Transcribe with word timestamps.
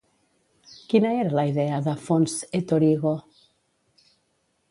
Quina 0.93 1.11
era 1.23 1.33
la 1.39 1.43
idea 1.49 1.77
de 1.89 1.93
Fons 2.07 2.35
et 2.61 2.73
Origo? 2.79 3.11